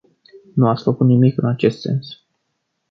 Nu 0.55 0.67
ați 0.69 0.83
făcut 0.83 1.07
nimic 1.07 1.37
în 1.37 1.47
acest 1.47 1.79
sens. 1.79 2.21